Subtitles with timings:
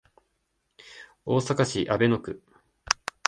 [1.27, 2.41] 大阪市阿倍野区